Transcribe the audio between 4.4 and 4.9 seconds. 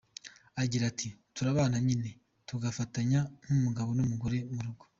mu rugo.